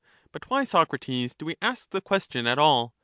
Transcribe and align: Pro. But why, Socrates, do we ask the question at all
Pro. 0.23 0.29
But 0.31 0.49
why, 0.49 0.63
Socrates, 0.63 1.35
do 1.35 1.45
we 1.45 1.57
ask 1.61 1.91
the 1.91 2.01
question 2.01 2.47
at 2.47 2.57
all 2.57 2.95